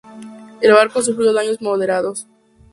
[0.61, 2.25] El barco sufrió daños moderados.